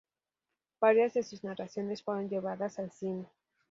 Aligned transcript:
Varias 0.79 1.13
de 1.13 1.21
sus 1.21 1.43
narraciones 1.43 2.01
fueron 2.01 2.27
llevadas 2.27 2.79
al 2.79 2.89
cine. 2.91 3.27